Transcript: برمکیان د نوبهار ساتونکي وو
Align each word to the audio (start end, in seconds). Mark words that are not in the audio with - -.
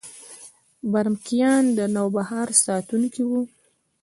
برمکیان 0.91 1.63
د 1.77 1.79
نوبهار 1.95 2.47
ساتونکي 2.65 3.23
وو 3.29 3.41